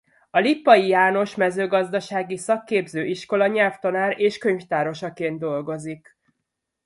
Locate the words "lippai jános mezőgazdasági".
0.39-2.37